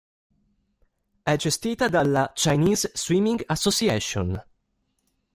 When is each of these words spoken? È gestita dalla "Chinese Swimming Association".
È 1.21 1.35
gestita 1.35 1.87
dalla 1.87 2.31
"Chinese 2.33 2.89
Swimming 2.95 3.43
Association". 3.45 4.43